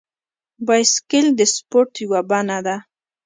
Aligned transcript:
بایسکل 0.67 1.25
د 1.39 1.41
سپورت 1.55 1.91
یوه 2.03 2.19
بڼه 2.29 2.59
ده. 2.65 2.75